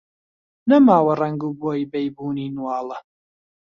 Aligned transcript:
نەماوە 0.69 1.13
ڕەنگ 1.21 1.41
و 1.45 1.51
بۆی 1.61 1.81
بەیبوونی 1.91 2.53
نواڵە 2.55 2.97